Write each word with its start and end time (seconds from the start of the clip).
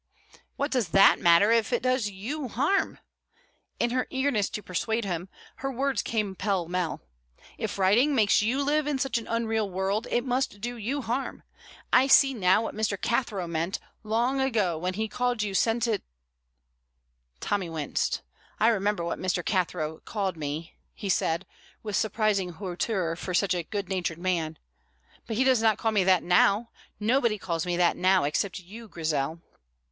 "What 0.55 0.71
does 0.71 0.87
that 0.89 1.19
matter, 1.19 1.51
if 1.51 1.71
it 1.71 1.83
does 1.83 2.09
you 2.09 2.47
harm?" 2.47 2.97
In 3.79 3.91
her 3.91 4.07
eagerness 4.09 4.49
to 4.49 4.63
persuade 4.63 5.05
him, 5.05 5.29
her 5.57 5.71
words 5.71 6.01
came 6.01 6.33
pell 6.33 6.67
mell. 6.67 7.01
"If 7.59 7.77
writing 7.77 8.15
makes 8.15 8.41
you 8.41 8.63
live 8.63 8.87
in 8.87 8.97
such 8.97 9.19
an 9.19 9.27
unreal 9.27 9.69
world, 9.69 10.07
it 10.09 10.23
must 10.25 10.59
do 10.59 10.75
you 10.75 11.03
harm. 11.03 11.43
I 11.93 12.07
see 12.07 12.33
now 12.33 12.63
what 12.63 12.73
Mr. 12.73 12.99
Cathro 12.99 13.45
meant, 13.45 13.77
long 14.01 14.41
ago, 14.41 14.75
when 14.75 14.95
he 14.95 15.07
called 15.07 15.43
you 15.43 15.53
Senti" 15.53 16.01
Tommy 17.39 17.69
winced. 17.69 18.23
"I 18.59 18.69
remember 18.69 19.03
what 19.03 19.19
Mr. 19.19 19.45
Cathro 19.45 19.99
called 20.03 20.35
me," 20.35 20.73
he 20.95 21.09
said, 21.09 21.45
with 21.83 21.95
surprising 21.95 22.53
hauteur 22.53 23.15
for 23.15 23.35
such 23.35 23.53
a 23.53 23.61
good 23.61 23.87
natured 23.87 24.17
man. 24.17 24.57
"But 25.27 25.35
he 25.37 25.43
does 25.43 25.61
not 25.61 25.77
call 25.77 25.91
me 25.91 26.03
that 26.05 26.23
now. 26.23 26.71
No 26.99 27.19
one 27.19 27.37
calls 27.37 27.67
me 27.67 27.77
that 27.77 27.95
now, 27.95 28.23
except 28.23 28.57
you, 28.57 28.87
Grizel." 28.87 29.41